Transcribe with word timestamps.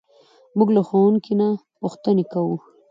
موږ 0.57 0.69
له 0.75 0.81
ښوونکي 0.87 1.33
نه 1.41 1.47
پوښتنې 1.79 2.25
کوو. 2.31 2.57